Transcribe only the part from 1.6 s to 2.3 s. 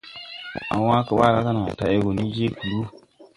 tay wo go ni